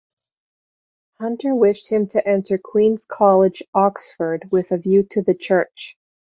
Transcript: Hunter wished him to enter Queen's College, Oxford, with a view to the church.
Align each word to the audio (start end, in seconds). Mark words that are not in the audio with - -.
Hunter 1.19 1.53
wished 1.53 1.89
him 1.91 2.07
to 2.07 2.27
enter 2.27 2.57
Queen's 2.57 3.05
College, 3.05 3.61
Oxford, 3.75 4.49
with 4.51 4.71
a 4.71 4.79
view 4.79 5.03
to 5.11 5.21
the 5.21 5.35
church. 5.35 5.95